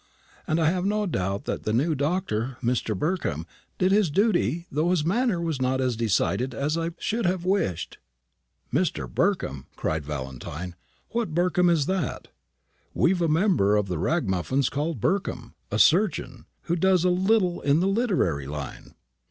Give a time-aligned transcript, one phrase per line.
[0.47, 2.97] And I have no doubt that the new doctor, Mr.
[2.97, 3.45] Burkham,
[3.77, 7.99] did his duty, though his manner was not as decided as I should have wished."
[8.73, 9.07] "Mr.
[9.07, 10.73] Burkham!" cried Valentine.
[11.09, 12.29] "What Burkham is that?
[12.95, 17.79] We've a member of the Ragamuffins called Burkham, a surgeon, who does a little in
[17.79, 18.95] the literary line."